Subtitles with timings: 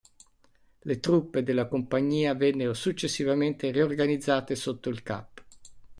[0.79, 5.43] Le truppe della compagnia vennero successivamente riorganizzate sotto il Cap.